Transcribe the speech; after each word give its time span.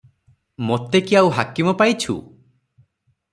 ମୋତେ 0.69 1.01
କି 1.09 1.19
ଆଉ 1.21 1.29
ହାକିମ 1.41 1.75
ପାଇଛୁ? 1.83 2.17